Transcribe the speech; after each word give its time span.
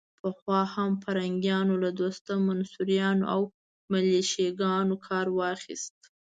پخوا 0.19 0.59
هم 0.75 0.91
پرنګیانو 1.03 1.73
له 1.83 1.89
دوستم، 1.99 2.39
منصوریانو 2.49 3.23
او 3.33 3.41
ملیشه 3.91 4.47
ګانو 4.59 4.95
کار 5.07 5.27
واخيست. 5.37 5.97